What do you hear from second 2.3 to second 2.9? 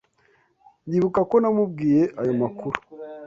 makuru.